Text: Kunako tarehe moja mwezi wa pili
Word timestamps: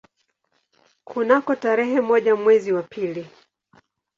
Kunako 1.03 1.55
tarehe 1.55 2.01
moja 2.01 2.35
mwezi 2.35 2.71
wa 2.73 2.83
pili 2.83 3.27